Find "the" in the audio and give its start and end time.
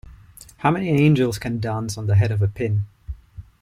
2.07-2.15